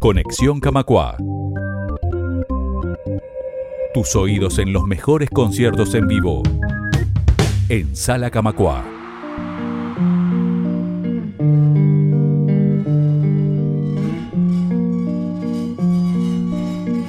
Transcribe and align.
Conexión 0.00 0.60
Camacua. 0.60 1.18
Tus 3.92 4.16
oídos 4.16 4.58
en 4.58 4.72
los 4.72 4.84
mejores 4.84 5.28
conciertos 5.28 5.94
en 5.94 6.08
vivo. 6.08 6.42
En 7.68 7.94
Sala 7.94 8.30
Camacua. 8.30 8.82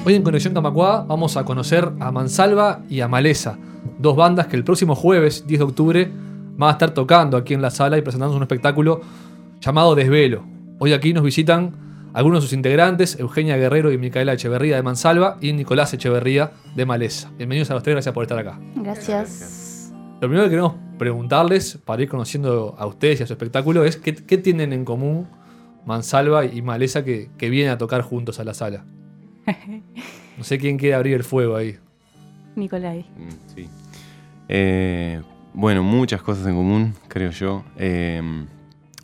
Hoy 0.04 0.14
en 0.14 0.22
Conexión 0.22 0.52
Camacua 0.52 1.06
vamos 1.08 1.38
a 1.38 1.46
conocer 1.46 1.90
a 1.98 2.12
Mansalva 2.12 2.82
y 2.90 3.00
a 3.00 3.08
Maleza, 3.08 3.56
dos 3.98 4.16
bandas 4.16 4.48
que 4.48 4.56
el 4.56 4.64
próximo 4.64 4.94
jueves, 4.94 5.46
10 5.46 5.60
de 5.60 5.64
octubre, 5.64 6.12
van 6.58 6.68
a 6.68 6.72
estar 6.72 6.90
tocando 6.90 7.38
aquí 7.38 7.54
en 7.54 7.62
la 7.62 7.70
sala 7.70 7.96
y 7.96 8.02
presentando 8.02 8.36
un 8.36 8.42
espectáculo 8.42 9.00
llamado 9.62 9.94
Desvelo. 9.94 10.44
Hoy 10.78 10.92
aquí 10.92 11.14
nos 11.14 11.24
visitan 11.24 11.80
algunos 12.14 12.40
de 12.40 12.42
sus 12.42 12.52
integrantes, 12.52 13.18
Eugenia 13.18 13.56
Guerrero 13.56 13.92
y 13.92 13.98
Micaela 13.98 14.34
Echeverría 14.34 14.76
de 14.76 14.82
Mansalva 14.82 15.38
y 15.40 15.52
Nicolás 15.52 15.94
Echeverría 15.94 16.52
de 16.74 16.84
Maleza. 16.86 17.30
Bienvenidos 17.36 17.70
a 17.70 17.74
los 17.74 17.82
tres, 17.82 17.94
gracias 17.94 18.14
por 18.14 18.22
estar 18.24 18.38
acá. 18.38 18.58
Gracias. 18.76 19.92
Lo 20.20 20.28
primero 20.28 20.44
que 20.44 20.50
queremos 20.50 20.74
preguntarles, 20.98 21.78
para 21.84 22.02
ir 22.02 22.08
conociendo 22.08 22.74
a 22.78 22.86
ustedes 22.86 23.20
y 23.20 23.22
a 23.22 23.26
su 23.26 23.32
espectáculo, 23.32 23.84
es 23.84 23.96
qué, 23.96 24.14
qué 24.14 24.38
tienen 24.38 24.72
en 24.72 24.84
común 24.84 25.26
Mansalva 25.86 26.44
y 26.44 26.62
Maleza 26.62 27.04
que, 27.04 27.30
que 27.38 27.50
vienen 27.50 27.72
a 27.72 27.78
tocar 27.78 28.02
juntos 28.02 28.38
a 28.40 28.44
la 28.44 28.54
sala. 28.54 28.84
No 30.38 30.44
sé 30.44 30.56
quién 30.56 30.78
quiere 30.78 30.94
abrir 30.94 31.14
el 31.14 31.24
fuego 31.24 31.56
ahí. 31.56 31.76
Nicolai. 32.56 33.00
Mm, 33.00 33.54
Sí. 33.54 33.68
Eh, 34.48 35.20
bueno, 35.52 35.82
muchas 35.82 36.22
cosas 36.22 36.46
en 36.46 36.54
común, 36.56 36.94
creo 37.06 37.30
yo. 37.30 37.64
Eh, 37.76 38.20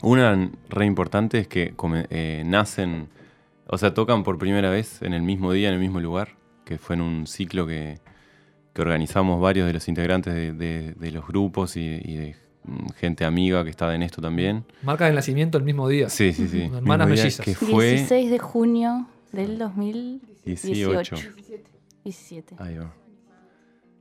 una 0.03 0.51
re 0.69 0.87
importante 0.87 1.39
es 1.39 1.49
que 1.49 1.75
eh, 2.11 2.43
nacen, 2.47 3.09
o 3.67 3.79
sea, 3.79 3.95
tocan 3.95 4.23
por 4.25 4.39
primera 4.39 4.71
vez 4.71 5.03
en 5.03 5.13
el 5.13 5.23
mismo 5.23 5.53
día, 5.53 5.69
en 5.69 5.75
el 5.75 5.81
mismo 5.81 6.01
lugar, 6.01 6.37
que 6.65 6.79
fue 6.79 6.97
en 6.97 7.03
un 7.03 7.27
ciclo 7.27 7.67
que, 7.67 7.99
que 8.75 8.83
organizamos 8.83 9.41
varios 9.41 9.67
de 9.67 9.73
los 9.73 9.89
integrantes 9.89 10.35
de, 10.35 10.53
de- 10.53 10.93
de 10.95 11.11
los 11.13 11.27
grupos 11.27 11.77
y, 11.77 11.81
y 12.05 12.17
de 12.17 12.37
mm, 12.65 12.89
gente 12.97 13.25
amiga 13.25 13.65
que 13.65 13.71
estaba 13.71 13.95
en 13.95 14.03
esto 14.03 14.21
también. 14.23 14.65
Marca 14.83 15.09
el 15.09 15.15
nacimiento 15.15 15.59
el 15.59 15.65
mismo 15.65 15.89
día. 15.89 16.09
Sí, 16.11 16.33
sí, 16.33 16.47
sí. 16.49 16.63
Hermanas 16.75 17.09
mellizas. 17.09 17.45
Que 17.45 17.55
fue 17.55 17.91
16 17.93 18.31
de 18.31 18.39
junio 18.39 19.09
del 19.33 19.59
2018. 19.59 21.17
18. 21.17 21.17
17. 22.05 22.55
Ahí 22.59 22.77
va. 22.79 22.95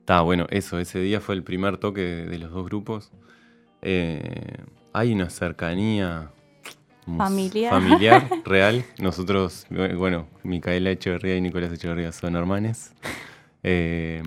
Está 0.02 0.22
bueno, 0.22 0.46
eso, 0.52 0.80
ese 0.80 1.00
día 1.02 1.20
fue 1.20 1.36
el 1.36 1.44
primer 1.44 1.78
toque 1.78 2.02
de, 2.02 2.26
de 2.28 2.38
los 2.38 2.52
dos 2.52 2.66
grupos. 2.66 3.12
Eh, 3.82 4.56
hay 4.98 5.14
una 5.14 5.30
cercanía 5.30 6.32
Familiar. 7.06 7.74
familiar, 7.74 8.30
real. 8.46 8.84
Nosotros, 9.00 9.66
bueno, 9.70 10.28
Micaela 10.44 10.92
Echeverría 10.92 11.38
y 11.38 11.42
Nicolás 11.42 11.72
Echeverría 11.72 12.12
son 12.12 12.36
hermanes. 12.36 12.94
Eh, 13.64 14.22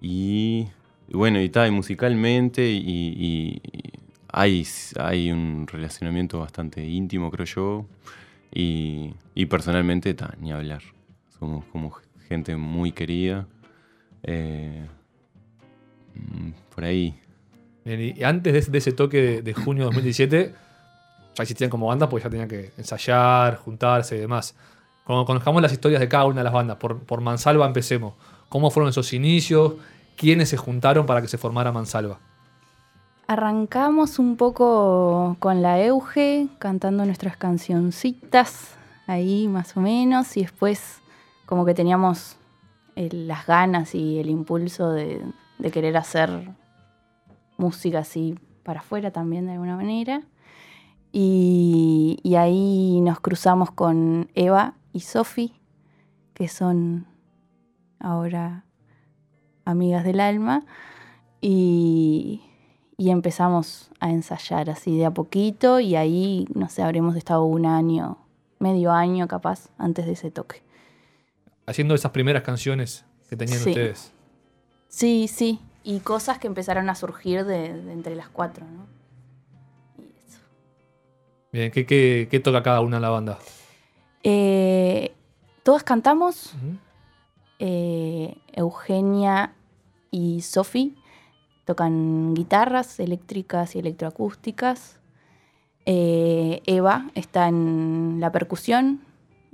y, 0.00 0.66
bueno, 1.12 1.40
y 1.40 1.50
y 1.66 1.70
musicalmente, 1.70 2.68
y, 2.70 2.78
y- 2.86 3.60
y 3.62 3.92
hay, 4.32 4.66
hay 4.98 5.30
un 5.32 5.66
relacionamiento 5.66 6.38
bastante 6.40 6.84
íntimo, 6.86 7.30
creo 7.30 7.46
yo. 7.46 7.86
Y, 8.54 9.14
y 9.34 9.46
personalmente, 9.46 10.10
está, 10.10 10.34
ni 10.40 10.52
hablar. 10.52 10.82
Somos 11.38 11.64
como 11.66 11.92
gente 12.28 12.56
muy 12.56 12.92
querida. 12.92 13.46
Eh, 14.22 14.86
mm, 16.14 16.50
por 16.74 16.84
ahí. 16.84 17.14
Y 17.84 18.22
antes 18.22 18.70
de, 18.70 18.78
ese 18.78 18.92
toque 18.92 19.42
de, 19.42 19.54
junio 19.54 19.84
de 19.84 19.86
2017, 19.86 20.54
ya 21.34 21.42
existían 21.42 21.70
como 21.70 21.86
bandas 21.86 22.08
porque 22.08 22.24
ya 22.24 22.30
tenían 22.30 22.48
que 22.48 22.72
ensayar, 22.76 23.56
juntarse 23.56 24.16
y 24.16 24.20
demás. 24.20 24.54
Cuando 25.04 25.24
conozcamos 25.24 25.62
las 25.62 25.72
historias 25.72 26.00
de 26.00 26.08
cada 26.08 26.26
una 26.26 26.38
de 26.40 26.44
las 26.44 26.52
bandas, 26.52 26.76
por, 26.76 27.00
por 27.00 27.20
Mansalva 27.20 27.66
empecemos. 27.66 28.14
¿Cómo 28.48 28.70
fueron 28.70 28.90
esos 28.90 29.12
inicios? 29.12 29.74
¿Quiénes 30.16 30.50
se 30.50 30.56
juntaron 30.56 31.06
para 31.06 31.22
que 31.22 31.28
se 31.28 31.38
formara 31.38 31.72
Mansalva? 31.72 32.18
Arrancamos 33.26 34.18
un 34.18 34.36
poco 34.36 35.36
con 35.38 35.62
la 35.62 35.80
Euge, 35.80 36.48
cantando 36.58 37.06
nuestras 37.06 37.36
cancioncitas, 37.36 38.74
ahí 39.06 39.48
más 39.48 39.76
o 39.76 39.80
menos, 39.80 40.36
y 40.36 40.42
después 40.42 40.98
como 41.46 41.64
que 41.64 41.74
teníamos 41.74 42.36
las 42.96 43.46
ganas 43.46 43.94
y 43.94 44.18
el 44.18 44.28
impulso 44.28 44.92
de 44.92 45.22
querer 45.72 45.96
hacer 45.96 46.50
música 47.60 48.00
así 48.00 48.34
para 48.64 48.80
afuera 48.80 49.10
también 49.12 49.46
de 49.46 49.52
alguna 49.52 49.76
manera. 49.76 50.22
Y, 51.12 52.18
y 52.22 52.34
ahí 52.36 53.00
nos 53.00 53.20
cruzamos 53.20 53.70
con 53.70 54.30
Eva 54.34 54.74
y 54.92 55.00
Sofi, 55.00 55.52
que 56.34 56.48
son 56.48 57.06
ahora 57.98 58.64
amigas 59.64 60.04
del 60.04 60.20
alma, 60.20 60.64
y, 61.40 62.42
y 62.96 63.10
empezamos 63.10 63.90
a 64.00 64.10
ensayar 64.10 64.70
así 64.70 64.96
de 64.96 65.06
a 65.06 65.10
poquito 65.12 65.80
y 65.80 65.96
ahí, 65.96 66.46
no 66.54 66.68
sé, 66.68 66.82
habremos 66.82 67.16
estado 67.16 67.44
un 67.44 67.66
año, 67.66 68.18
medio 68.58 68.92
año 68.92 69.26
capaz, 69.28 69.68
antes 69.78 70.06
de 70.06 70.12
ese 70.12 70.30
toque. 70.30 70.62
Haciendo 71.66 71.94
esas 71.94 72.10
primeras 72.12 72.42
canciones 72.42 73.04
que 73.28 73.36
tenían 73.36 73.58
Sí. 73.58 73.70
ustedes. 73.70 74.12
Sí, 74.88 75.28
sí, 75.28 75.60
y 75.84 76.00
cosas 76.00 76.38
que 76.38 76.46
empezaron 76.46 76.90
a 76.90 76.94
surgir 76.94 77.44
de, 77.44 77.74
de 77.74 77.92
entre 77.92 78.14
las 78.16 78.28
cuatro, 78.28 78.66
¿no? 78.66 78.86
Y 79.98 80.08
eso. 80.26 80.40
Bien, 81.52 81.70
¿qué, 81.70 81.86
qué, 81.86 82.28
qué 82.30 82.40
toca 82.40 82.62
cada 82.62 82.80
una 82.80 82.96
de 82.96 83.02
la 83.02 83.10
banda? 83.10 83.38
Eh, 84.22 85.14
Todas 85.62 85.84
cantamos, 85.84 86.54
eh, 87.58 88.34
Eugenia 88.52 89.52
y 90.10 90.40
Sofi 90.40 90.96
tocan 91.66 92.32
guitarras 92.34 92.98
eléctricas 92.98 93.76
y 93.76 93.80
electroacústicas. 93.80 94.98
Eh, 95.84 96.62
Eva 96.64 97.10
está 97.14 97.46
en 97.48 98.16
la 98.20 98.32
percusión 98.32 99.02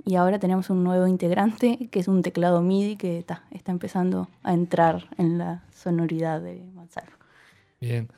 y 0.07 0.15
ahora 0.15 0.39
tenemos 0.39 0.69
un 0.69 0.83
nuevo 0.83 1.07
integrante 1.07 1.89
que 1.91 1.99
es 1.99 2.07
un 2.07 2.21
teclado 2.23 2.61
MIDI 2.61 2.95
que 2.95 3.23
ta, 3.23 3.43
está 3.51 3.71
empezando 3.71 4.29
a 4.43 4.53
entrar 4.53 5.07
en 5.17 5.37
la 5.37 5.63
sonoridad 5.75 6.41
de 6.41 6.63
Manzano. 6.75 7.11
Bien. 7.79 8.09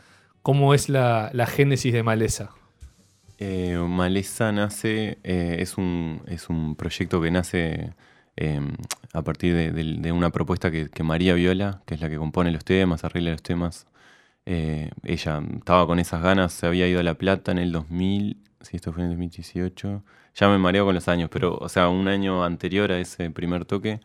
¿Cómo 0.42 0.74
es 0.74 0.90
la, 0.90 1.30
la 1.34 1.46
génesis 1.48 1.94
de 1.94 2.04
Maleza? 2.04 2.52
Eh, 3.38 3.78
Maleza 3.88 4.52
nace, 4.52 5.18
eh, 5.24 5.58
es, 5.60 5.78
un, 5.78 6.22
es 6.28 6.50
un 6.50 6.76
proyecto 6.76 7.22
que 7.22 7.32
nace 7.32 7.94
eh, 8.38 8.62
a 9.14 9.22
partir 9.22 9.54
de, 9.56 9.72
de- 9.72 9.96
de 10.00 10.12
una 10.12 10.30
propuesta 10.32 10.72
que, 10.72 10.90
que 10.90 11.04
María 11.04 11.34
Viola, 11.36 11.82
que 11.86 11.96
es 11.96 12.02
la 12.02 12.10
que 12.10 12.18
compone 12.18 12.52
los 12.52 12.66
temas, 12.66 13.04
arregla 13.04 13.32
los 13.32 13.44
temas, 13.44 13.88
eh, 14.46 14.92
ella 15.04 15.42
estaba 15.58 15.88
con 15.88 16.00
esas 16.00 16.22
ganas, 16.22 16.54
se 16.54 16.66
había 16.68 16.88
ido 16.88 17.00
a 17.00 17.04
La 17.04 17.16
Plata 17.16 17.52
en 17.52 17.60
el 17.60 17.72
2000, 17.72 18.38
si 18.62 18.76
esto 18.78 18.92
fue 18.94 19.04
en 19.04 19.12
el 19.12 19.16
2018, 19.18 20.04
ya 20.40 20.50
me 20.50 20.58
mareo 20.58 20.86
con 20.86 20.96
los 20.96 21.08
años, 21.08 21.30
pero 21.32 21.58
o 21.58 21.70
sea, 21.70 21.90
un 21.90 22.08
año 22.08 22.44
anterior 22.44 22.92
a 22.92 23.00
ese 23.00 23.32
primer 23.32 23.66
toque. 23.66 24.00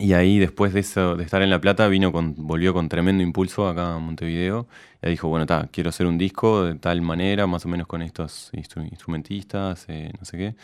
Y 0.00 0.12
ahí 0.12 0.38
después 0.38 0.72
de 0.72 0.80
eso, 0.80 1.16
de 1.16 1.24
estar 1.24 1.42
en 1.42 1.50
La 1.50 1.60
Plata, 1.60 1.88
vino 1.88 2.12
con, 2.12 2.34
volvió 2.36 2.72
con 2.72 2.88
tremendo 2.88 3.22
impulso 3.24 3.66
acá 3.68 3.94
a 3.96 3.98
Montevideo. 3.98 4.68
Y 5.02 5.08
dijo, 5.10 5.28
bueno, 5.28 5.44
ta, 5.46 5.68
quiero 5.72 5.90
hacer 5.90 6.06
un 6.06 6.18
disco 6.18 6.62
de 6.64 6.76
tal 6.76 7.00
manera, 7.02 7.46
más 7.48 7.64
o 7.66 7.68
menos 7.68 7.88
con 7.88 8.02
estos 8.02 8.50
instru- 8.52 8.88
instrumentistas, 8.88 9.86
eh, 9.88 10.12
no 10.18 10.24
sé 10.24 10.38
qué. 10.38 10.54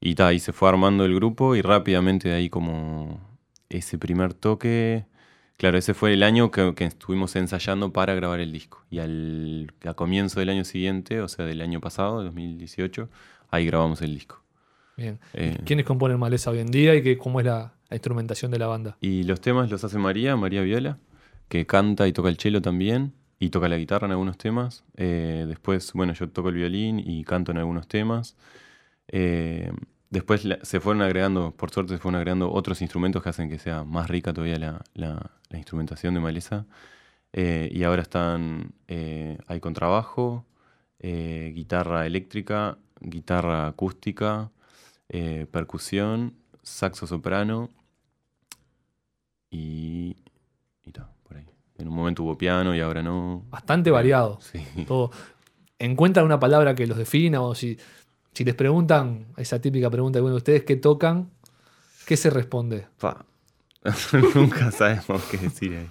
Y 0.00 0.14
ta, 0.16 0.28
ahí 0.28 0.40
se 0.40 0.52
fue 0.52 0.68
armando 0.70 1.04
el 1.04 1.14
grupo 1.14 1.56
y 1.56 1.62
rápidamente 1.62 2.28
de 2.30 2.36
ahí 2.36 2.50
como 2.50 3.20
ese 3.70 3.98
primer 3.98 4.34
toque, 4.34 5.06
claro, 5.56 5.78
ese 5.78 5.94
fue 5.94 6.12
el 6.14 6.22
año 6.22 6.50
que, 6.50 6.74
que 6.74 6.84
estuvimos 6.84 7.36
ensayando 7.36 7.92
para 7.92 8.14
grabar 8.14 8.40
el 8.40 8.52
disco. 8.52 8.84
Y 8.90 8.98
al, 9.00 9.72
a 9.84 9.94
comienzo 9.94 10.40
del 10.40 10.50
año 10.50 10.64
siguiente, 10.64 11.20
o 11.20 11.28
sea, 11.28 11.44
del 11.46 11.60
año 11.62 11.80
pasado, 11.80 12.22
2018, 12.22 13.08
ahí 13.50 13.66
grabamos 13.66 14.00
el 14.02 14.14
disco. 14.14 14.42
Bien. 14.96 15.18
Eh, 15.34 15.58
¿Quiénes 15.64 15.84
componen 15.86 16.18
Maleza 16.18 16.50
hoy 16.50 16.58
en 16.58 16.66
día 16.70 16.94
y 16.94 17.02
qué, 17.02 17.16
cómo 17.18 17.38
es 17.40 17.46
la, 17.46 17.72
la 17.88 17.96
instrumentación 17.96 18.50
de 18.50 18.58
la 18.58 18.66
banda? 18.66 18.96
Y 19.00 19.22
los 19.22 19.40
temas 19.40 19.70
los 19.70 19.84
hace 19.84 19.98
María, 19.98 20.36
María 20.36 20.62
Viola, 20.62 20.98
que 21.48 21.66
canta 21.66 22.08
y 22.08 22.12
toca 22.12 22.28
el 22.28 22.36
cello 22.36 22.60
también, 22.60 23.12
y 23.38 23.50
toca 23.50 23.68
la 23.68 23.76
guitarra 23.76 24.06
en 24.06 24.10
algunos 24.12 24.36
temas. 24.36 24.84
Eh, 24.96 25.44
después, 25.46 25.92
bueno, 25.92 26.12
yo 26.14 26.28
toco 26.28 26.48
el 26.48 26.56
violín 26.56 26.98
y 26.98 27.22
canto 27.22 27.52
en 27.52 27.58
algunos 27.58 27.86
temas. 27.86 28.36
Eh, 29.06 29.70
después 30.10 30.44
la- 30.44 30.58
se 30.62 30.80
fueron 30.80 31.02
agregando, 31.02 31.52
por 31.52 31.70
suerte 31.70 31.94
se 31.94 31.98
fueron 32.00 32.16
agregando 32.16 32.50
otros 32.52 32.82
instrumentos 32.82 33.22
que 33.22 33.28
hacen 33.28 33.48
que 33.48 33.58
sea 33.60 33.84
más 33.84 34.08
rica 34.10 34.32
todavía 34.32 34.58
la, 34.58 34.82
la- 34.94 35.30
la 35.50 35.56
instrumentación 35.58 36.14
de 36.14 36.20
Maleza. 36.20 36.66
Eh, 37.32 37.68
y 37.72 37.84
ahora 37.84 38.02
están, 38.02 38.72
hay 38.88 39.60
contrabajo, 39.60 40.44
guitarra 41.00 42.06
eléctrica, 42.06 42.78
guitarra 43.00 43.66
acústica, 43.66 44.50
eh, 45.08 45.46
percusión, 45.50 46.34
saxo 46.62 47.06
soprano 47.06 47.70
y, 49.50 50.16
y 50.84 50.92
ta, 50.92 51.10
por 51.26 51.36
ahí. 51.36 51.46
En 51.78 51.88
un 51.88 51.94
momento 51.94 52.22
hubo 52.22 52.36
piano 52.36 52.74
y 52.74 52.80
ahora 52.80 53.02
no. 53.02 53.44
Bastante 53.50 53.90
variado. 53.90 54.38
Sí. 54.40 54.64
Todo. 54.86 55.10
¿Encuentran 55.78 56.26
una 56.26 56.40
palabra 56.40 56.74
que 56.74 56.86
los 56.86 56.98
defina 56.98 57.40
o 57.40 57.54
si, 57.54 57.78
Si 58.32 58.44
les 58.44 58.54
preguntan, 58.54 59.26
esa 59.36 59.60
típica 59.60 59.88
pregunta 59.90 60.18
de 60.18 60.22
bueno, 60.22 60.36
ustedes 60.36 60.64
qué 60.64 60.76
tocan, 60.76 61.30
¿qué 62.06 62.16
se 62.16 62.30
responde? 62.30 62.86
Pa. 62.98 63.24
Nunca 64.34 64.70
sabemos 64.72 65.22
qué 65.30 65.38
decir 65.38 65.76
ahí. 65.76 65.90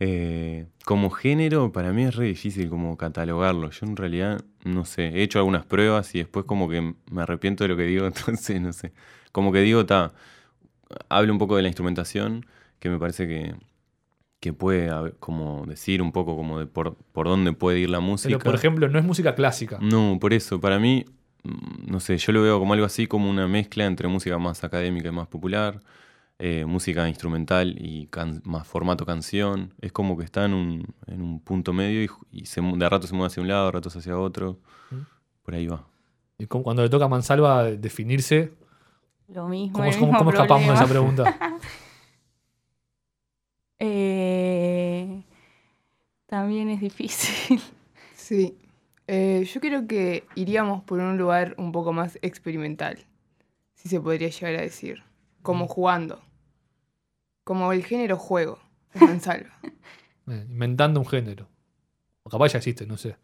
Eh, 0.00 0.66
como 0.84 1.10
género, 1.10 1.72
para 1.72 1.92
mí 1.92 2.04
es 2.04 2.14
re 2.14 2.26
difícil 2.26 2.70
como 2.70 2.96
catalogarlo. 2.96 3.70
Yo 3.70 3.86
en 3.86 3.96
realidad, 3.96 4.40
no 4.64 4.84
sé, 4.84 5.08
he 5.08 5.22
hecho 5.22 5.38
algunas 5.38 5.66
pruebas 5.66 6.14
y 6.14 6.18
después 6.18 6.44
como 6.44 6.68
que 6.68 6.94
me 7.10 7.22
arrepiento 7.22 7.64
de 7.64 7.68
lo 7.68 7.76
que 7.76 7.84
digo, 7.84 8.06
entonces 8.06 8.60
no 8.60 8.72
sé. 8.72 8.92
Como 9.32 9.52
que 9.52 9.60
digo, 9.60 9.84
ta, 9.86 10.12
hablo 11.08 11.32
un 11.32 11.38
poco 11.38 11.56
de 11.56 11.62
la 11.62 11.68
instrumentación, 11.68 12.46
que 12.78 12.90
me 12.90 12.98
parece 12.98 13.26
que, 13.26 13.54
que 14.40 14.52
puede 14.52 15.12
como 15.18 15.66
decir 15.66 16.00
un 16.00 16.12
poco 16.12 16.36
como 16.36 16.60
de 16.60 16.66
por, 16.66 16.94
por 17.12 17.26
dónde 17.26 17.52
puede 17.52 17.80
ir 17.80 17.90
la 17.90 18.00
música. 18.00 18.38
Pero, 18.38 18.44
por 18.44 18.54
ejemplo, 18.54 18.88
no 18.88 18.98
es 18.98 19.04
música 19.04 19.34
clásica. 19.34 19.78
No, 19.80 20.18
por 20.20 20.32
eso, 20.32 20.60
para 20.60 20.78
mí, 20.78 21.04
mm, 21.42 21.90
no 21.90 21.98
sé, 21.98 22.16
yo 22.18 22.32
lo 22.32 22.42
veo 22.42 22.58
como 22.60 22.72
algo 22.72 22.86
así, 22.86 23.08
como 23.08 23.28
una 23.28 23.48
mezcla 23.48 23.84
entre 23.84 24.06
música 24.06 24.38
más 24.38 24.62
académica 24.62 25.08
y 25.08 25.12
más 25.12 25.26
popular, 25.26 25.80
eh, 26.38 26.64
música 26.66 27.08
instrumental 27.08 27.74
y 27.78 28.06
can- 28.06 28.40
más 28.44 28.66
formato 28.66 29.04
canción. 29.06 29.74
Es 29.80 29.92
como 29.92 30.16
que 30.16 30.24
está 30.24 30.44
en 30.44 30.54
un, 30.54 30.94
en 31.06 31.20
un 31.22 31.40
punto 31.40 31.72
medio 31.72 32.02
y, 32.04 32.10
y 32.42 32.46
se 32.46 32.60
de 32.60 32.88
rato 32.88 33.06
se 33.06 33.14
mueve 33.14 33.26
hacia 33.28 33.42
un 33.42 33.48
lado, 33.48 33.66
de 33.66 33.72
rato 33.72 33.88
hacia 33.88 34.18
otro. 34.18 34.58
Mm. 34.90 34.96
Por 35.42 35.54
ahí 35.54 35.66
va. 35.66 35.84
Y 36.38 36.46
como- 36.46 36.62
cuando 36.64 36.82
le 36.82 36.88
toca 36.88 37.06
a 37.06 37.08
Mansalva 37.08 37.64
definirse, 37.64 38.52
Lo 39.28 39.48
mismo. 39.48 39.72
¿cómo, 39.74 39.84
mismo 39.86 40.16
cómo 40.16 40.30
escapamos 40.30 40.68
de 40.68 40.74
esa 40.74 40.86
pregunta? 40.86 41.38
Eh, 43.80 45.22
también 46.26 46.68
es 46.70 46.80
difícil. 46.80 47.60
Sí. 48.14 48.58
Eh, 49.06 49.48
yo 49.50 49.58
creo 49.62 49.86
que 49.86 50.24
iríamos 50.34 50.82
por 50.84 50.98
un 50.98 51.16
lugar 51.16 51.54
un 51.56 51.72
poco 51.72 51.94
más 51.94 52.18
experimental, 52.20 52.98
si 53.74 53.88
se 53.88 54.00
podría 54.00 54.28
llegar 54.28 54.56
a 54.56 54.60
decir. 54.60 55.02
Como 55.40 55.66
jugando. 55.66 56.20
Como 57.48 57.72
el 57.72 57.82
género 57.82 58.18
juego, 58.18 58.58
de 58.92 59.00
Mansalva. 59.06 59.54
Eh, 60.26 60.44
inventando 60.50 61.00
un 61.00 61.06
género. 61.06 61.48
O 62.22 62.28
capaz 62.28 62.48
ya 62.52 62.58
existe, 62.58 62.86
no 62.86 62.98
sé. 62.98 63.16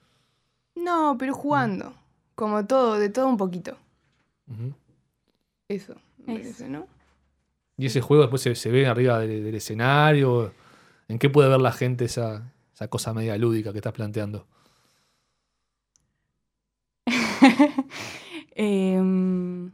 no, 0.77 1.17
pero 1.19 1.35
jugando. 1.35 1.93
Como 2.35 2.65
todo, 2.67 2.99
de 2.99 3.11
todo 3.11 3.29
un 3.29 3.37
poquito. 3.37 3.77
Ujú. 4.49 4.73
Eso, 5.69 5.95
me 6.17 6.37
Eso. 6.37 6.43
parece, 6.43 6.69
¿no? 6.71 6.87
Y 7.77 7.85
ese 7.85 8.01
juego 8.01 8.23
después 8.23 8.41
se, 8.41 8.55
se 8.55 8.71
ve 8.71 8.87
arriba 8.87 9.19
del, 9.19 9.45
del 9.45 9.55
escenario. 9.57 10.55
¿En 11.07 11.19
qué 11.19 11.29
puede 11.29 11.51
ver 11.51 11.61
la 11.61 11.73
gente 11.73 12.07
esa, 12.07 12.51
esa 12.73 12.89
cosa 12.89 13.13
media 13.13 13.37
lúdica 13.37 13.73
que 13.73 13.79
estás 13.79 13.93
planteando? 13.93 14.47
Em, 18.57 19.71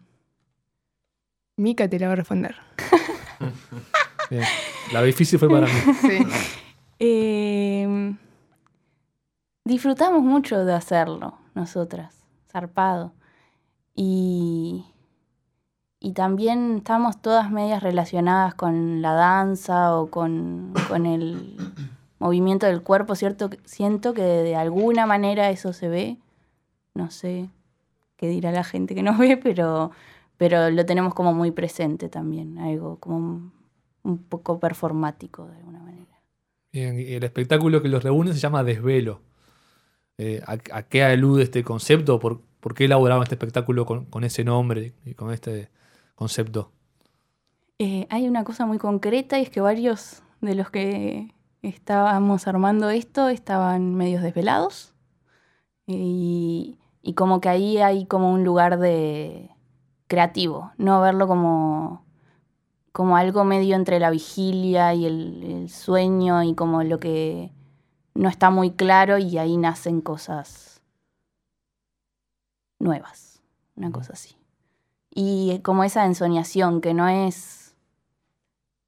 Mika 1.56 1.88
te 1.88 1.98
la 2.00 2.06
va 2.08 2.14
a 2.14 2.16
responder. 2.16 2.56
Bien. 4.30 4.44
La 4.92 5.02
difícil 5.02 5.38
fue 5.38 5.48
para 5.48 5.66
mí. 5.66 5.72
Sí. 6.00 6.26
em, 7.00 8.16
disfrutamos 9.64 10.22
mucho 10.22 10.64
de 10.64 10.72
hacerlo, 10.74 11.34
nosotras, 11.54 12.14
zarpado. 12.50 13.12
Y, 13.94 14.84
y 15.98 16.12
también 16.12 16.76
estamos 16.78 17.20
todas 17.20 17.50
medias 17.50 17.82
relacionadas 17.82 18.54
con 18.54 19.02
la 19.02 19.12
danza 19.14 19.96
o 19.96 20.10
con, 20.10 20.72
con 20.88 21.06
el 21.06 21.56
movimiento 22.18 22.66
del 22.66 22.82
cuerpo, 22.82 23.14
¿cierto? 23.16 23.50
Siento 23.64 24.14
que 24.14 24.22
de 24.22 24.56
alguna 24.56 25.06
manera 25.06 25.50
eso 25.50 25.72
se 25.72 25.88
ve. 25.88 26.18
No 26.94 27.10
sé 27.10 27.50
qué 28.16 28.28
dirá 28.28 28.52
la 28.52 28.64
gente 28.64 28.94
que 28.94 29.02
nos 29.02 29.18
ve, 29.18 29.36
pero, 29.36 29.90
pero 30.36 30.70
lo 30.70 30.86
tenemos 30.86 31.14
como 31.14 31.32
muy 31.32 31.50
presente 31.50 32.08
también, 32.08 32.58
algo 32.58 32.96
como 32.96 33.50
un, 34.02 34.18
poco 34.18 34.58
performático 34.58 35.46
de 35.46 35.56
alguna 35.56 35.80
manera. 35.80 36.20
Bien, 36.72 36.98
y 36.98 37.14
el 37.14 37.24
espectáculo 37.24 37.82
que 37.82 37.88
los 37.88 38.02
reúne 38.02 38.32
se 38.32 38.38
llama 38.38 38.64
Desvelo. 38.64 39.22
Eh, 40.18 40.42
¿a, 40.46 40.58
a 40.72 40.82
qué 40.82 41.02
alude 41.02 41.42
este 41.44 41.64
concepto? 41.64 42.18
¿Por, 42.20 42.42
por 42.60 42.74
qué 42.74 42.84
elaboraron 42.84 43.22
este 43.22 43.34
espectáculo 43.34 43.86
con, 43.86 44.04
con 44.06 44.24
ese 44.24 44.44
nombre 44.44 44.94
y 45.04 45.14
con 45.14 45.32
este 45.32 45.70
concepto? 46.14 46.72
Eh, 47.78 48.06
hay 48.10 48.28
una 48.28 48.44
cosa 48.44 48.66
muy 48.66 48.78
concreta 48.78 49.38
y 49.38 49.42
es 49.42 49.50
que 49.50 49.62
varios 49.62 50.22
de 50.42 50.54
los 50.54 50.70
que 50.70 51.34
estábamos 51.62 52.46
armando 52.46 52.90
esto 52.90 53.28
estaban 53.28 53.94
medios 53.94 54.22
desvelados 54.22 54.94
y, 55.86 56.78
y 57.02 57.14
como 57.14 57.40
que 57.40 57.48
ahí 57.48 57.78
hay 57.78 58.04
como 58.06 58.32
un 58.32 58.44
lugar 58.44 58.78
de 58.78 59.50
creativo, 60.08 60.72
no 60.76 61.00
verlo 61.00 61.26
como, 61.26 62.04
como 62.92 63.16
algo 63.16 63.44
medio 63.44 63.76
entre 63.76 64.00
la 64.00 64.10
vigilia 64.10 64.94
y 64.94 65.06
el, 65.06 65.42
el 65.44 65.68
sueño 65.70 66.42
y 66.42 66.54
como 66.54 66.82
lo 66.82 66.98
que 66.98 67.52
no 68.14 68.28
está 68.28 68.50
muy 68.50 68.72
claro 68.72 69.18
y 69.18 69.38
ahí 69.38 69.56
nacen 69.56 70.00
cosas 70.00 70.82
nuevas, 72.78 73.40
una 73.76 73.92
cosa 73.92 74.14
así. 74.14 74.36
Y 75.12 75.60
como 75.62 75.84
esa 75.84 76.04
ensoñación 76.06 76.80
que 76.80 76.94
no 76.94 77.08
es 77.08 77.74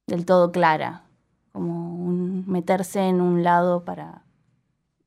del 0.07 0.25
todo 0.25 0.51
clara, 0.51 1.03
como 1.51 1.95
un 1.95 2.45
meterse 2.47 3.07
en 3.07 3.21
un 3.21 3.43
lado 3.43 3.85
para 3.85 4.23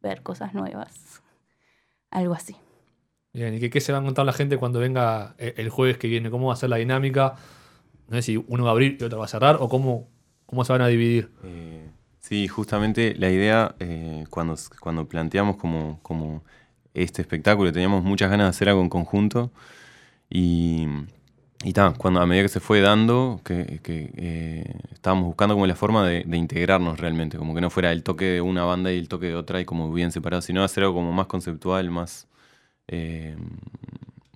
ver 0.03 0.23
cosas 0.23 0.55
nuevas, 0.55 1.23
algo 2.11 2.35
así. 2.35 2.57
Bien, 3.33 3.53
¿y 3.55 3.61
qué, 3.61 3.69
qué 3.69 3.81
se 3.81 3.93
va 3.93 3.99
a 3.99 4.01
encontrar 4.01 4.25
la 4.25 4.33
gente 4.33 4.57
cuando 4.57 4.79
venga 4.79 5.35
eh, 5.37 5.55
el 5.59 5.69
jueves 5.69 5.99
que 5.99 6.09
viene? 6.09 6.31
¿Cómo 6.31 6.47
va 6.47 6.55
a 6.55 6.57
ser 6.57 6.71
la 6.71 6.77
dinámica? 6.77 7.37
No 8.09 8.17
sé 8.17 8.23
si 8.23 8.37
uno 8.37 8.65
va 8.65 8.71
a 8.71 8.73
abrir 8.73 8.97
y 9.01 9.05
otro 9.05 9.19
va 9.19 9.25
a 9.25 9.29
cerrar 9.29 9.57
o 9.61 9.69
cómo, 9.69 10.09
cómo 10.47 10.65
se 10.65 10.73
van 10.73 10.83
a 10.83 10.87
dividir. 10.87 11.31
Eh, 11.45 11.89
sí, 12.21 12.47
justamente 12.49 13.15
la 13.17 13.31
idea, 13.31 13.75
eh, 13.81 14.25
cuando, 14.31 14.55
cuando 14.81 15.09
planteamos 15.09 15.57
como, 15.57 15.99
como 16.03 16.43
este 16.95 17.23
espectáculo, 17.23 17.73
teníamos 17.73 18.05
muchas 18.05 18.31
ganas 18.31 18.47
de 18.47 18.51
hacer 18.51 18.69
algo 18.69 18.83
en 18.83 18.89
conjunto. 18.89 19.51
Y, 20.31 20.87
y 21.65 21.73
ta, 21.73 21.95
cuando 21.99 22.21
a 22.21 22.27
medida 22.27 22.45
que 22.45 22.49
se 22.49 22.61
fue 22.61 22.81
dando, 22.81 23.41
que, 23.45 23.81
eh, 23.85 24.75
estábamos 24.93 25.27
buscando 25.27 25.55
como 25.55 25.67
la 25.67 25.75
forma 25.75 26.07
de, 26.07 26.25
de 26.25 26.37
integrarnos 26.37 27.01
realmente, 27.01 27.39
como 27.39 27.55
que 27.55 27.61
no 27.61 27.71
fuera 27.71 27.93
el 27.93 28.03
toque 28.05 28.27
de 28.27 28.41
una 28.41 28.65
banda 28.65 28.93
y 28.93 28.99
el 28.99 29.09
toque 29.09 29.27
de 29.27 29.35
otra 29.35 29.61
y 29.61 29.65
como 29.65 29.93
bien 29.93 30.13
separado, 30.13 30.43
sino 30.43 30.63
hacer 30.63 30.85
algo 30.85 30.95
como 30.97 31.13
más 31.13 31.27
conceptual, 31.27 31.91
más 31.91 32.29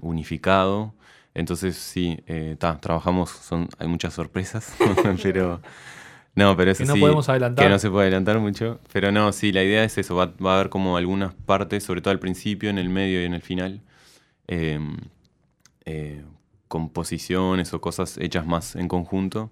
unificado. 0.03 0.95
Entonces 1.35 1.77
sí, 1.77 2.19
eh, 2.27 2.57
ta, 2.59 2.81
trabajamos, 2.81 3.31
son, 3.31 3.69
hay 3.79 3.89
muchas 3.89 4.15
sorpresas, 4.15 4.75
pero 5.23 5.61
no, 6.35 6.57
pero 6.57 6.71
eso 6.73 6.83
Que 6.83 6.87
no 6.89 6.95
sí, 6.95 7.01
podemos 7.01 7.29
adelantar. 7.29 7.67
que 7.67 7.71
no 7.71 7.79
se 7.79 7.91
puede 7.91 8.05
adelantar 8.09 8.39
mucho, 8.41 8.81
pero 8.93 9.13
no, 9.13 9.33
sí, 9.33 9.53
la 9.53 9.63
idea 9.65 9.85
es 9.85 9.99
eso, 9.99 10.17
va, 10.17 10.27
va 10.45 10.53
a 10.53 10.55
haber 10.61 10.71
como 10.71 10.97
algunas 10.97 11.35
partes, 11.35 11.85
sobre 11.85 12.01
todo 12.03 12.13
al 12.13 12.21
principio, 12.21 12.71
en 12.71 12.79
el 12.79 12.89
medio 12.89 13.23
y 13.23 13.27
en 13.27 13.35
el 13.35 13.43
final, 13.43 13.83
eh, 14.49 14.81
eh, 15.85 16.25
composiciones 16.69 17.75
o 17.75 17.81
cosas 17.81 18.19
hechas 18.19 18.47
más 18.47 18.77
en 18.77 18.89
conjunto. 18.89 19.51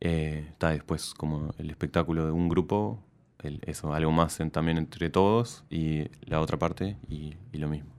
Eh, 0.00 0.46
está 0.50 0.70
después 0.70 1.14
como 1.14 1.54
el 1.58 1.70
espectáculo 1.70 2.26
de 2.26 2.32
un 2.32 2.48
grupo, 2.48 2.98
el- 3.42 3.60
eso, 3.66 3.94
algo 3.94 4.12
más 4.12 4.40
en- 4.40 4.50
también 4.50 4.78
entre 4.78 5.10
todos 5.10 5.64
y 5.70 6.06
la 6.24 6.40
otra 6.40 6.58
parte 6.58 6.96
y, 7.08 7.34
y 7.52 7.58
lo 7.58 7.68
mismo. 7.68 7.90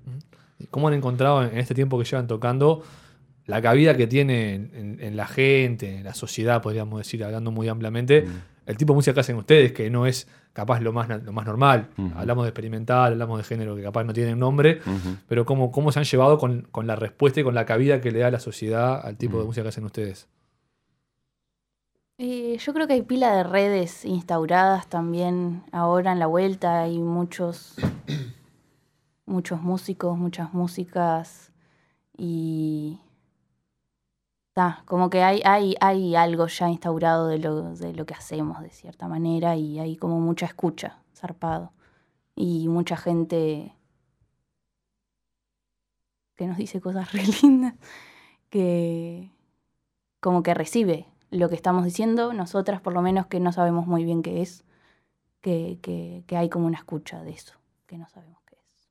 ¿Y 0.59 0.65
¿Cómo 0.67 0.87
han 0.87 0.93
encontrado 0.93 1.43
en 1.43 1.57
este 1.57 1.73
tiempo 1.75 1.97
que 1.99 2.05
llevan 2.05 2.27
tocando 2.27 2.83
la 3.45 3.61
cabida 3.61 3.95
que 3.97 4.07
tiene 4.07 4.53
en, 4.55 5.15
la 5.17 5.27
gente, 5.27 5.97
en 5.97 6.03
la 6.03 6.13
sociedad, 6.13 6.61
podríamos 6.61 6.97
decir, 6.99 7.23
hablando 7.23 7.51
muy 7.51 7.67
ampliamente, 7.67 8.21
Mm. 8.23 8.41
el 8.67 8.77
tipo 8.77 8.93
de 8.93 8.95
música 8.95 9.13
que 9.13 9.19
hacen 9.19 9.35
ustedes, 9.35 9.73
que 9.73 9.89
no 9.89 10.05
es 10.05 10.27
capaz 10.53 10.79
lo 10.79 10.93
más, 10.93 11.09
lo 11.09 11.33
más 11.33 11.45
normal? 11.45 11.89
Hablamos 12.15 12.45
de 12.45 12.49
experimental, 12.49 13.13
hablamos 13.13 13.37
de 13.39 13.43
género 13.43 13.75
que 13.75 13.81
capaz 13.83 14.03
no 14.05 14.13
tienen 14.13 14.39
nombre, 14.39 14.79
pero 15.27 15.45
¿cómo, 15.45 15.71
cómo 15.71 15.91
se 15.91 15.99
han 15.99 16.05
llevado 16.05 16.37
con, 16.37 16.61
con 16.71 16.87
la 16.87 16.95
respuesta 16.95 17.39
y 17.41 17.43
con 17.43 17.55
la 17.55 17.65
cabida 17.65 17.99
que 17.99 18.11
le 18.11 18.19
da 18.19 18.31
la 18.31 18.39
sociedad 18.39 19.05
al 19.05 19.17
tipo 19.17 19.37
de 19.37 19.43
Mm. 19.43 19.47
música 19.47 19.63
que 19.63 19.69
hacen 19.69 19.83
ustedes? 19.85 20.27
Eh, 22.19 22.57
yo 22.59 22.73
creo 22.73 22.87
que 22.87 22.93
hay 22.93 23.01
pila 23.01 23.35
de 23.35 23.43
redes 23.43 24.05
instauradas 24.05 24.87
también 24.87 25.63
ahora 25.71 26.11
en 26.11 26.19
la 26.19 26.27
vuelta. 26.27 26.83
Hay 26.83 26.99
muchos, 26.99 27.75
muchos 29.25 29.61
músicos, 29.61 30.17
muchas 30.17 30.53
músicas 30.53 31.51
y 32.15 32.99
como 34.85 35.09
que 35.09 35.23
hay, 35.23 35.41
hay, 35.45 35.75
hay 35.79 36.15
algo 36.15 36.47
ya 36.47 36.69
instaurado 36.69 37.27
de 37.27 37.39
lo, 37.39 37.75
de 37.75 37.93
lo 37.93 38.05
que 38.05 38.13
hacemos 38.13 38.61
de 38.61 38.69
cierta 38.69 39.07
manera 39.07 39.55
y 39.55 39.79
hay 39.79 39.95
como 39.97 40.19
mucha 40.19 40.45
escucha, 40.45 40.99
zarpado. 41.15 41.73
Y 42.35 42.67
mucha 42.67 42.97
gente 42.97 43.75
que 46.35 46.47
nos 46.47 46.57
dice 46.57 46.81
cosas 46.81 47.11
re 47.13 47.23
lindas, 47.41 47.75
que 48.49 49.31
como 50.19 50.43
que 50.43 50.53
recibe 50.53 51.07
lo 51.31 51.49
que 51.49 51.55
estamos 51.55 51.83
diciendo, 51.83 52.33
nosotras 52.33 52.79
por 52.79 52.93
lo 52.93 53.01
menos 53.01 53.25
que 53.25 53.39
no 53.39 53.51
sabemos 53.51 53.87
muy 53.87 54.03
bien 54.03 54.21
qué 54.21 54.41
es, 54.41 54.63
que, 55.41 55.79
que, 55.81 56.23
que 56.27 56.37
hay 56.37 56.49
como 56.49 56.67
una 56.67 56.77
escucha 56.77 57.23
de 57.23 57.31
eso, 57.31 57.55
que 57.87 57.97
no 57.97 58.07
sabemos 58.07 58.39
qué 58.45 58.55
es. 58.55 58.89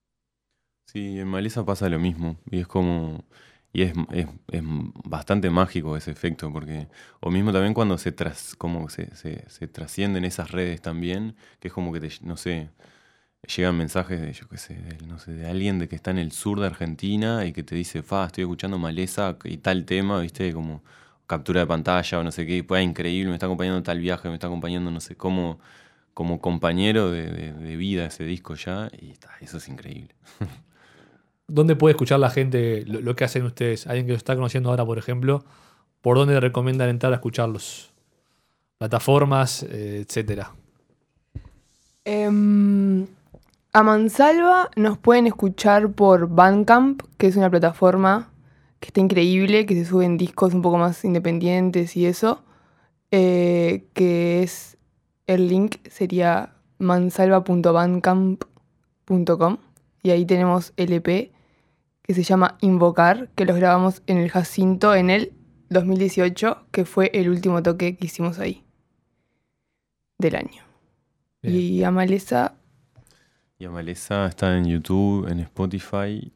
Sí, 0.87 1.21
en 1.21 1.28
Maleza 1.28 1.64
pasa 1.64 1.88
lo 1.88 2.00
mismo. 2.00 2.37
Y 2.50 2.61
es 2.61 2.66
como. 2.66 3.25
Y 3.72 3.82
es, 3.82 3.92
es, 4.12 4.26
es 4.48 4.62
bastante 5.04 5.50
mágico 5.50 5.96
ese 5.96 6.10
efecto, 6.10 6.52
porque. 6.52 6.88
O 7.20 7.30
mismo 7.30 7.52
también 7.52 7.74
cuando 7.74 7.98
se 7.98 8.12
tras, 8.12 8.54
como 8.56 8.88
se, 8.90 9.14
se, 9.16 9.48
se 9.50 9.68
trascienden 9.68 10.24
esas 10.24 10.50
redes 10.50 10.82
también, 10.82 11.36
que 11.60 11.68
es 11.68 11.74
como 11.74 11.92
que 11.92 12.00
te, 12.00 12.10
no 12.22 12.36
sé, 12.36 12.70
llegan 13.56 13.76
mensajes 13.76 14.20
de, 14.20 14.32
yo 14.32 14.48
qué 14.48 14.56
sé, 14.58 14.74
de, 14.74 15.06
no 15.06 15.18
sé, 15.18 15.32
de 15.32 15.46
alguien 15.48 15.78
de 15.78 15.88
que 15.88 15.96
está 15.96 16.10
en 16.10 16.18
el 16.18 16.32
sur 16.32 16.60
de 16.60 16.66
Argentina 16.66 17.44
y 17.46 17.52
que 17.52 17.62
te 17.62 17.74
dice, 17.74 18.02
fa, 18.02 18.26
estoy 18.26 18.42
escuchando 18.44 18.78
Maleza 18.78 19.36
y 19.44 19.58
tal 19.58 19.84
tema, 19.84 20.20
viste, 20.20 20.52
como 20.52 20.82
captura 21.26 21.60
de 21.60 21.66
pantalla 21.66 22.18
o 22.20 22.24
no 22.24 22.32
sé 22.32 22.46
qué, 22.46 22.58
y 22.58 22.62
pues 22.62 22.84
increíble, 22.84 23.30
me 23.30 23.36
está 23.36 23.46
acompañando 23.46 23.82
tal 23.82 23.98
viaje, 24.00 24.28
me 24.28 24.34
está 24.34 24.46
acompañando, 24.48 24.90
no 24.90 25.00
sé, 25.00 25.16
como, 25.16 25.58
como 26.14 26.40
compañero 26.40 27.10
de, 27.10 27.30
de- 27.32 27.52
de 27.54 27.76
vida 27.76 28.06
ese 28.06 28.24
disco 28.24 28.54
ya, 28.56 28.90
y 29.00 29.10
está, 29.12 29.30
eso 29.40 29.58
es 29.58 29.68
increíble. 29.68 30.14
¿Dónde 31.52 31.76
puede 31.76 31.92
escuchar 31.92 32.18
la 32.18 32.30
gente 32.30 32.82
lo, 32.87 33.14
que 33.14 33.25
hacen 33.25 33.44
ustedes? 33.44 33.87
Alguien 33.87 34.06
que 34.06 34.12
lo 34.12 34.16
está 34.16 34.35
conociendo 34.35 34.71
ahora, 34.71 34.87
por 34.87 34.97
ejemplo, 34.97 35.44
¿por 36.00 36.16
dónde 36.16 36.32
le 36.32 36.40
recomiendan 36.40 36.88
entrar 36.88 37.12
a 37.12 37.16
escucharlos? 37.16 37.92
Plataformas, 38.78 39.62
eh, 39.64 40.02
etcétera. 40.06 40.52
Em, 42.06 43.06
a 43.75 43.82
Mansalva 43.82 44.71
nos 44.76 44.97
pueden 44.97 45.26
escuchar 45.26 45.92
por 45.92 46.26
Bandcamp, 46.26 47.02
que 47.18 47.26
es 47.26 47.37
una 47.37 47.50
plataforma 47.50 48.30
que 48.80 48.88
está 48.88 49.00
increíble, 49.00 49.66
que 49.66 49.75
se 49.75 49.85
suben 49.85 50.16
discos 50.16 50.54
un 50.54 50.62
poco 50.62 50.78
más 50.78 51.04
independientes 51.04 51.97
y 51.97 52.06
eso. 52.06 52.42
eh, 53.14 53.85
que 53.92 54.42
es 54.42 54.78
el 55.26 55.49
link 55.49 55.87
sería 55.90 56.54
mansalva.bandcamp.com 56.78 59.59
y 60.02 60.11
ahí 60.11 60.25
tenemos 60.25 60.73
el 60.78 60.94
EP 60.94 61.30
que 62.14 62.25
se 62.25 62.28
llama 62.31 62.57
Invocar, 62.61 63.28
que 63.35 63.45
los 63.45 63.57
grabamos 63.57 64.02
en 64.07 64.19
el 64.19 64.31
Jacinto 64.31 64.95
en 64.95 65.11
el 65.11 65.33
2018, 65.71 66.66
que 66.71 66.85
fue 66.85 67.11
el 67.14 67.28
último 67.31 67.62
toque 67.62 67.97
que 67.97 68.07
hicimos 68.07 68.38
ahí 68.38 68.64
del 70.19 70.37
año. 70.37 70.62
Bien. 71.42 71.57
Y 71.57 71.83
a 71.85 71.90
Maleza 71.90 72.54
Y 73.59 73.64
Amaleza 73.64 74.26
está 74.26 74.57
en 74.57 74.66
YouTube, 74.66 75.28
en 75.28 75.40
Spotify 75.40 76.33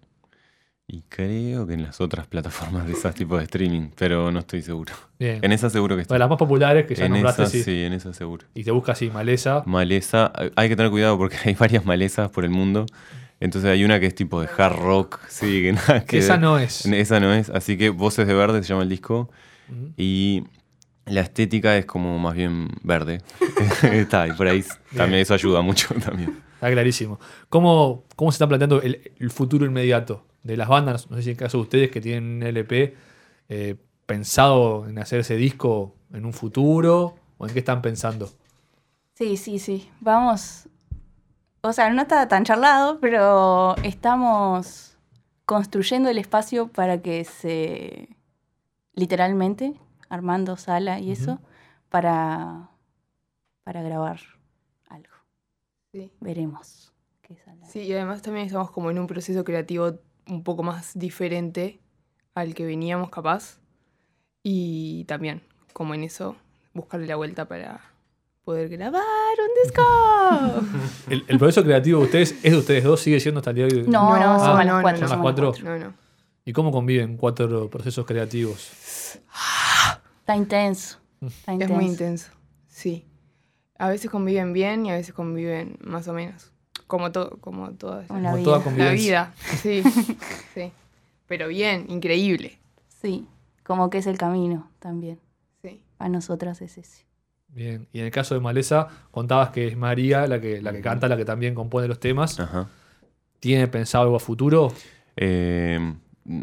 y 0.88 1.02
creo 1.08 1.66
que 1.66 1.74
en 1.74 1.82
las 1.82 2.00
otras 2.00 2.28
plataformas 2.28 2.86
de 2.86 2.92
esas 2.92 3.12
tipos 3.14 3.38
de 3.38 3.44
streaming, 3.44 3.90
pero 3.96 4.30
no 4.30 4.38
estoy 4.40 4.62
seguro. 4.62 4.92
Bien. 5.18 5.40
En 5.42 5.50
esa 5.50 5.68
seguro 5.68 5.96
que 5.96 6.02
Bueno, 6.02 6.14
está. 6.14 6.18
las 6.18 6.28
más 6.28 6.38
populares 6.38 6.86
que 6.86 6.94
ya 6.94 7.06
En 7.06 7.12
nombraste, 7.12 7.42
esa 7.42 7.50
sí. 7.50 7.62
sí, 7.64 7.82
en 7.82 7.92
esa 7.92 8.12
seguro. 8.14 8.46
Y 8.54 8.62
te 8.62 8.70
busca 8.70 8.92
así, 8.92 9.10
maleza. 9.10 9.64
Maleza, 9.66 10.32
hay 10.54 10.68
que 10.68 10.76
tener 10.76 10.90
cuidado 10.92 11.18
porque 11.18 11.36
hay 11.44 11.54
varias 11.54 11.84
malezas 11.84 12.30
por 12.30 12.44
el 12.44 12.50
mundo. 12.50 12.86
Entonces 13.40 13.70
hay 13.70 13.84
una 13.84 14.00
que 14.00 14.06
es 14.06 14.14
tipo 14.14 14.40
de 14.40 14.48
hard 14.56 14.76
rock, 14.76 15.20
sí, 15.28 15.62
que 15.62 15.72
nada 15.72 16.04
que 16.04 16.18
Esa 16.18 16.34
ver. 16.34 16.42
no 16.42 16.58
es. 16.58 16.86
Esa 16.86 17.20
no 17.20 17.32
es, 17.34 17.50
así 17.50 17.76
que 17.76 17.90
Voces 17.90 18.26
de 18.26 18.34
Verde 18.34 18.62
se 18.62 18.68
llama 18.68 18.82
el 18.82 18.88
disco. 18.88 19.30
Y 19.96 20.44
la 21.06 21.20
estética 21.22 21.76
es 21.76 21.86
como 21.86 22.18
más 22.18 22.34
bien 22.34 22.68
verde. 22.82 23.20
Está, 23.82 24.26
y 24.28 24.32
por 24.32 24.46
ahí 24.48 24.64
también 24.96 25.22
eso 25.22 25.34
ayuda 25.34 25.60
mucho 25.60 25.94
también. 26.04 26.42
Está 26.54 26.70
clarísimo. 26.70 27.18
¿Cómo, 27.48 28.04
cómo 28.16 28.32
se 28.32 28.36
está 28.36 28.48
planteando 28.48 28.80
el, 28.80 29.12
el 29.18 29.30
futuro 29.30 29.66
inmediato 29.66 30.24
de 30.42 30.56
las 30.56 30.68
bandas? 30.68 31.10
No 31.10 31.16
sé 31.16 31.22
si 31.24 31.28
en 31.30 31.34
el 31.34 31.38
caso 31.38 31.58
de 31.58 31.62
ustedes 31.62 31.90
que 31.90 32.00
tienen 32.00 32.36
un 32.36 32.42
LP, 32.42 32.96
eh, 33.48 33.76
pensado 34.06 34.88
en 34.88 34.98
hacer 34.98 35.20
ese 35.20 35.36
disco 35.36 35.94
en 36.12 36.24
un 36.24 36.32
futuro 36.32 37.16
o 37.38 37.46
en 37.46 37.52
qué 37.52 37.58
están 37.58 37.82
pensando. 37.82 38.30
Sí, 39.14 39.36
sí, 39.36 39.58
sí. 39.58 39.90
Vamos. 40.00 40.68
O 41.66 41.72
sea, 41.72 41.90
no 41.90 42.02
está 42.02 42.28
tan 42.28 42.44
charlado, 42.44 43.00
pero 43.00 43.74
estamos 43.82 44.96
construyendo 45.44 46.08
el 46.08 46.18
espacio 46.18 46.68
para 46.68 47.02
que 47.02 47.24
se. 47.24 48.08
literalmente, 48.92 49.74
armando 50.08 50.56
sala 50.56 51.00
y 51.00 51.10
eso, 51.10 51.40
para, 51.88 52.70
para 53.64 53.82
grabar 53.82 54.20
algo. 54.88 55.14
Sí. 55.90 56.12
Veremos 56.20 56.92
qué 57.22 57.36
sale. 57.36 57.64
Sí, 57.66 57.80
y 57.80 57.92
además 57.94 58.22
también 58.22 58.46
estamos 58.46 58.70
como 58.70 58.92
en 58.92 59.00
un 59.00 59.08
proceso 59.08 59.42
creativo 59.42 59.98
un 60.28 60.44
poco 60.44 60.62
más 60.62 60.96
diferente 60.96 61.80
al 62.34 62.54
que 62.54 62.64
veníamos 62.64 63.10
capaz. 63.10 63.58
Y 64.44 65.04
también, 65.06 65.42
como 65.72 65.94
en 65.94 66.04
eso, 66.04 66.36
buscarle 66.74 67.08
la 67.08 67.16
vuelta 67.16 67.48
para 67.48 67.80
poder 68.46 68.68
grabar 68.68 69.02
un 69.02 69.64
disco. 69.64 69.82
¿El, 71.10 71.24
el 71.26 71.38
proceso 71.38 71.64
creativo 71.64 71.98
de 71.98 72.04
ustedes 72.06 72.32
es 72.44 72.52
de 72.52 72.56
ustedes 72.58 72.84
dos? 72.84 73.00
¿Sigue 73.00 73.18
siendo 73.18 73.40
hasta 73.40 73.50
el 73.50 73.56
día 73.56 73.66
de 73.66 73.76
hoy? 73.80 73.86
No, 73.88 74.16
no, 74.16 74.38
No, 74.38 74.38
somos 74.38 74.64
no, 74.64 74.80
cuatro. 74.82 74.82
no. 74.82 74.82
Son 74.92 75.00
las 75.00 75.10
somos 75.10 75.22
cuatro. 75.22 75.52
no, 75.64 75.78
no. 75.78 75.94
¿Y 76.44 76.52
cómo 76.52 76.70
conviven 76.70 77.16
cuatro 77.16 77.68
procesos 77.68 78.06
creativos? 78.06 79.18
Está 80.20 80.36
intenso. 80.36 80.98
Está 81.20 81.52
Es 81.52 81.54
intenso. 81.54 81.74
muy 81.74 81.84
intenso. 81.86 82.30
Sí. 82.68 83.04
A 83.78 83.88
veces 83.88 84.10
conviven 84.12 84.52
bien 84.52 84.86
y 84.86 84.90
a 84.92 84.94
veces 84.94 85.12
conviven 85.12 85.76
más 85.82 86.06
o 86.06 86.12
menos. 86.12 86.52
Como 86.86 87.10
todo, 87.10 87.38
como 87.40 87.72
toda 87.72 88.06
Como 88.06 88.20
la 88.20 88.30
Como 88.30 88.36
vida. 88.36 88.44
toda 88.44 88.58
la 88.58 88.64
convivencia. 88.64 89.34
vida. 89.34 89.34
Sí, 89.60 89.82
sí. 90.54 90.72
Pero 91.26 91.48
bien, 91.48 91.86
increíble. 91.88 92.60
Sí, 93.02 93.26
como 93.64 93.90
que 93.90 93.98
es 93.98 94.06
el 94.06 94.18
camino 94.18 94.70
también. 94.78 95.18
Sí. 95.62 95.82
Para 95.96 96.10
nosotras 96.10 96.62
es 96.62 96.78
ese. 96.78 97.05
Bien. 97.56 97.88
Y 97.90 98.00
en 98.00 98.04
el 98.04 98.10
caso 98.10 98.34
de 98.34 98.40
Maleza, 98.42 98.88
contabas 99.10 99.48
que 99.48 99.66
es 99.66 99.78
María 99.78 100.26
la 100.26 100.38
que, 100.38 100.60
la 100.60 100.72
que 100.72 100.82
canta, 100.82 101.08
la 101.08 101.16
que 101.16 101.24
también 101.24 101.54
compone 101.54 101.88
los 101.88 101.98
temas. 101.98 102.38
Ajá. 102.38 102.68
¿Tiene 103.40 103.66
pensado 103.66 104.04
algo 104.04 104.16
a 104.16 104.20
futuro? 104.20 104.70
Eh, 105.16 105.78
mm, 106.24 106.40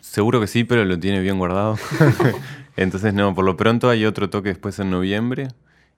seguro 0.00 0.40
que 0.40 0.46
sí, 0.46 0.62
pero 0.62 0.84
lo 0.84 0.96
tiene 0.96 1.18
bien 1.18 1.38
guardado. 1.38 1.76
Entonces, 2.76 3.12
no, 3.12 3.34
por 3.34 3.44
lo 3.44 3.56
pronto 3.56 3.90
hay 3.90 4.04
otro 4.06 4.30
toque 4.30 4.50
después 4.50 4.78
en 4.78 4.90
noviembre. 4.90 5.48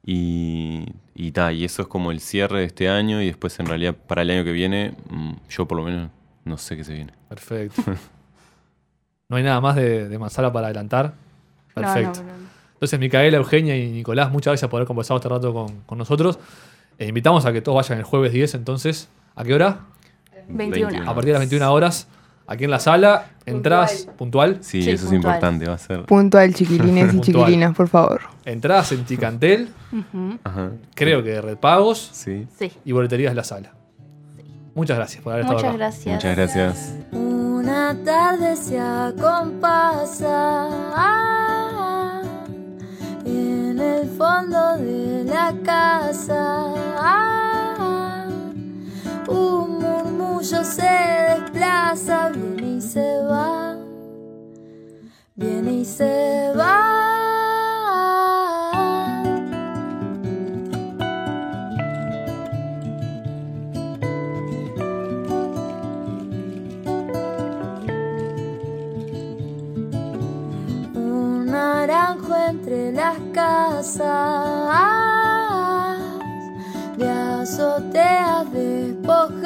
Y, 0.03 0.87
y, 1.15 1.33
ta, 1.33 1.53
y 1.53 1.67
eso 1.67 1.83
es 1.83 1.89
como 1.89 2.11
el 2.11 2.21
cierre 2.21 2.61
de 2.61 2.65
este 2.65 2.89
año. 2.89 3.21
Y 3.21 3.27
después, 3.27 3.61
en 3.61 3.67
realidad, 3.67 3.95
para 3.95 4.23
el 4.23 4.31
año 4.31 4.45
que 4.45 4.53
viene, 4.53 4.95
mm, 5.11 5.33
yo 5.51 5.69
por 5.69 5.77
lo 5.77 5.85
menos 5.85 6.11
no 6.47 6.57
sé 6.57 6.79
qué 6.79 6.85
se 6.85 6.95
viene. 6.95 7.13
Perfecto. 7.29 7.83
¿No 9.29 9.37
hay 9.37 9.43
nada 9.43 9.61
más 9.61 9.77
de, 9.77 10.09
de 10.09 10.19
Manzala 10.19 10.51
para 10.51 10.69
adelantar? 10.69 11.13
Perfecto. 11.75 12.23
no, 12.23 12.33
no, 12.33 12.39
no. 12.39 12.56
Entonces, 12.77 12.99
Micaela, 13.01 13.39
Eugenia 13.39 13.77
y 13.77 13.91
Nicolás, 13.91 14.31
muchas 14.31 14.53
gracias 14.53 14.71
por 14.71 14.79
haber 14.79 14.87
conversado 14.87 15.17
este 15.19 15.29
rato 15.29 15.53
con, 15.53 15.81
con 15.87 15.99
nosotros. 15.99 16.39
Eh, 16.99 17.09
invitamos 17.09 17.45
a 17.47 17.53
que 17.53 17.61
todos 17.63 17.77
vayan 17.77 17.99
el 17.99 18.05
jueves 18.05 18.33
10, 18.33 18.55
entonces. 18.55 19.09
¿A 19.35 19.45
qué 19.45 19.55
hora? 19.55 19.81
21. 20.49 21.03
A 21.03 21.15
partir 21.15 21.27
de 21.27 21.33
las 21.33 21.41
21 21.41 21.73
horas, 21.73 22.07
aquí 22.47 22.65
en 22.65 22.71
la 22.71 22.79
sala. 22.79 23.31
Entradas 23.47 24.09
puntual. 24.19 24.59
Sí, 24.61 24.83
Sí, 24.83 24.91
eso 24.91 25.05
es 25.07 25.11
puntual. 25.13 25.35
importante. 25.37 25.67
Va 25.69 25.75
a 25.75 25.79
ser. 25.79 26.03
Puntual, 26.05 26.53
chiquilines 26.55 27.05
y 27.15 27.17
Puntual. 27.17 27.23
chiquilinas, 27.47 27.75
por 27.77 27.89
favor. 27.89 28.21
Entradas 28.45 28.93
en 28.93 29.05
Ticantel, 29.05 29.69
Ujú, 29.93 30.39
Ajá. 30.45 30.71
creo 30.95 31.23
que 31.23 31.31
de 31.31 31.41
Redpagos 31.41 32.11
Sí. 32.13 32.47
Sí. 32.59 32.73
y 32.85 32.93
boleterías 32.93 33.35
La 33.35 33.45
Sala. 33.45 33.73
Muchas 34.75 34.97
gracias 34.99 35.23
por 35.23 35.33
haber 35.33 35.45
estado 35.47 35.59
Muchas 35.59 35.69
acá. 35.71 35.79
gracias. 35.79 36.15
Muchas 36.15 36.37
gracias. 36.37 36.95
Una 37.13 37.97
tarde 38.05 38.57
se 38.57 38.79
acompasa 38.79 40.69
ah, 40.95 41.46
en 43.77 43.83
el 43.83 44.09
fondo 44.09 44.79
de 44.79 45.25
la 45.25 45.53
casa. 45.63 46.73
un 49.29 49.79
murmullo 49.79 50.65
se 50.65 50.83
desplaza, 50.83 52.31
viene 52.31 52.77
y 52.77 52.81
se 52.81 53.23
va, 53.23 53.77
viene 55.35 55.73
y 55.73 55.85
se 55.85 56.53
va. 56.57 57.06
Naranjo 71.87 72.35
entre 72.49 72.93
las 72.93 73.17
casas 73.33 74.07
de 76.97 77.09
azoteas 77.09 78.53
despojadas. 78.53 79.45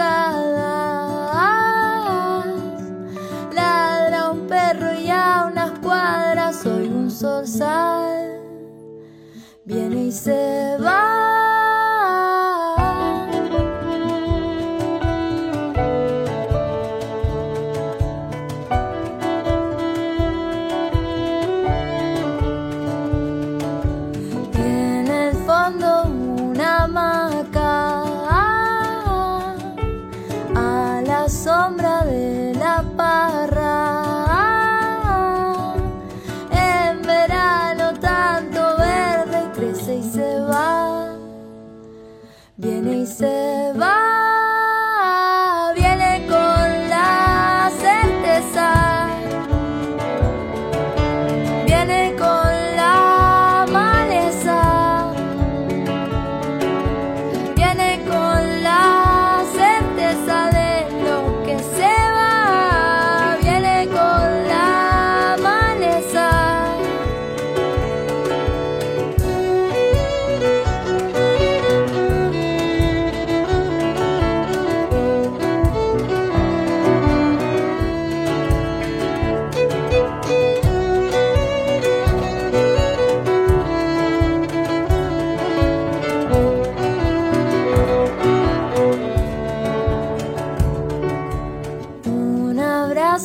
Ladra 3.52 4.30
un 4.30 4.46
perro 4.46 4.94
y 4.98 5.10
a 5.10 5.50
unas 5.52 5.78
cuadras 5.80 6.56
soy 6.56 6.88
un 6.88 7.10
zorzal. 7.10 8.40
Viene 9.66 10.04
y 10.06 10.12
se 10.12 10.78
va. 10.82 11.39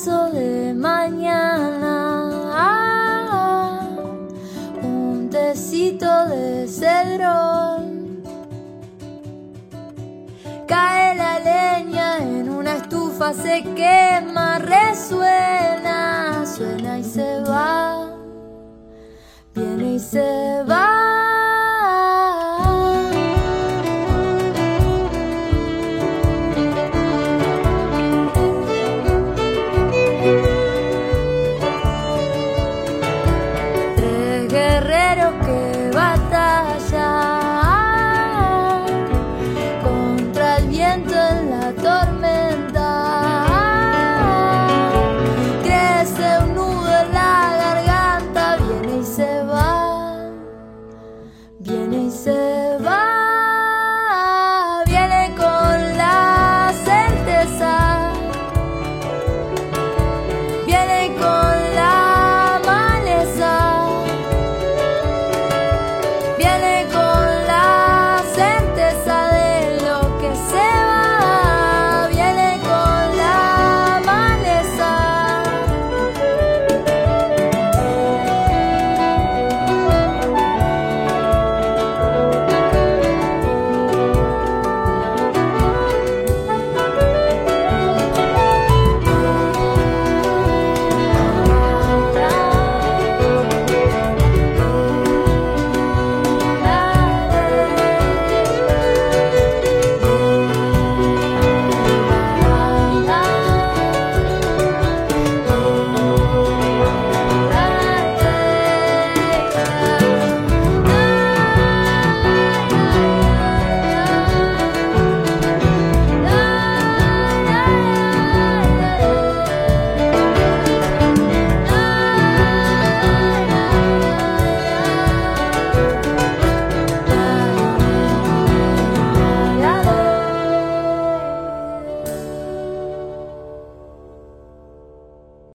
de 0.03 0.73
mañana. 0.73 2.19
Un 4.83 5.29
tecito 5.29 6.27
de 6.27 6.67
cedrón. 6.67 8.21
Cae 10.67 11.15
la 11.15 11.39
leña 11.39 12.17
en 12.17 12.49
una 12.49 12.75
estufa, 12.75 13.31
se 13.33 13.63
quema, 13.73 14.59
resuena, 14.59 16.43
suena 16.45 16.99
y 16.99 17.03
se 17.03 17.41
va. 17.43 18.09
Viene 19.53 19.93
y 19.93 19.99
se 19.99 20.61
va. 20.67 20.94
claro 35.15 35.39
que 35.39 35.91
batalla. 35.95 37.34